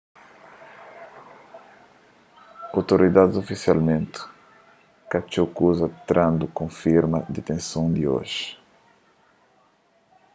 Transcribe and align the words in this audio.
outoridadis 2.77 3.39
ofisialmenti 3.43 4.19
ka 5.09 5.17
txeu 5.27 5.47
kuza 5.57 5.87
trandu 6.09 6.45
konfirma 6.59 7.17
ditenson 7.35 7.87
di 7.95 8.03
oji 8.17 8.43